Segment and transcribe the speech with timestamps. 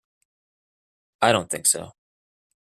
[1.21, 1.91] I don't think so.